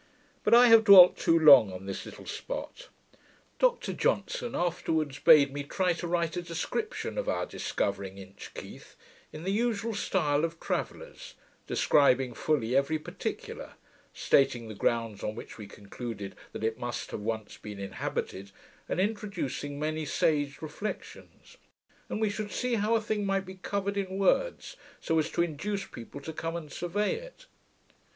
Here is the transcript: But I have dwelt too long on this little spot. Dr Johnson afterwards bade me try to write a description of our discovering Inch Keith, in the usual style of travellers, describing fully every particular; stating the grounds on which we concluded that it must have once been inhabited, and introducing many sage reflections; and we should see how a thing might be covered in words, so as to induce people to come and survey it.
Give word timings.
But 0.43 0.55
I 0.55 0.65
have 0.69 0.83
dwelt 0.85 1.15
too 1.15 1.37
long 1.37 1.71
on 1.71 1.85
this 1.85 2.07
little 2.07 2.25
spot. 2.25 2.89
Dr 3.59 3.93
Johnson 3.93 4.55
afterwards 4.55 5.19
bade 5.19 5.53
me 5.53 5.61
try 5.63 5.93
to 5.93 6.07
write 6.07 6.35
a 6.35 6.41
description 6.41 7.19
of 7.19 7.29
our 7.29 7.45
discovering 7.45 8.17
Inch 8.17 8.49
Keith, 8.55 8.95
in 9.31 9.43
the 9.43 9.51
usual 9.51 9.93
style 9.93 10.43
of 10.43 10.59
travellers, 10.59 11.35
describing 11.67 12.33
fully 12.33 12.75
every 12.75 12.97
particular; 12.97 13.73
stating 14.11 14.67
the 14.69 14.73
grounds 14.73 15.23
on 15.23 15.35
which 15.35 15.59
we 15.59 15.67
concluded 15.67 16.35
that 16.51 16.63
it 16.63 16.79
must 16.79 17.11
have 17.11 17.21
once 17.21 17.57
been 17.57 17.77
inhabited, 17.77 18.49
and 18.89 18.99
introducing 18.99 19.79
many 19.79 20.03
sage 20.03 20.63
reflections; 20.63 21.57
and 22.09 22.19
we 22.19 22.31
should 22.31 22.49
see 22.51 22.73
how 22.73 22.95
a 22.95 23.01
thing 23.01 23.23
might 23.23 23.45
be 23.45 23.53
covered 23.61 23.97
in 23.97 24.17
words, 24.17 24.75
so 24.99 25.19
as 25.19 25.29
to 25.29 25.43
induce 25.43 25.85
people 25.85 26.19
to 26.19 26.33
come 26.33 26.55
and 26.55 26.71
survey 26.71 27.13
it. 27.13 27.45